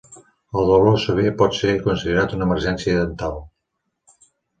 [0.59, 3.37] El dolor sever pot ser considerat una emergència dental.